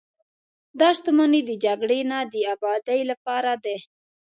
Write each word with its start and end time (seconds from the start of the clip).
دا 0.79 0.89
شتمنۍ 0.97 1.41
د 1.49 1.51
جګړې 1.65 1.99
نه، 2.11 2.19
د 2.33 2.35
ابادۍ 2.53 3.01
لپاره 3.11 3.51
دي. 3.63 3.77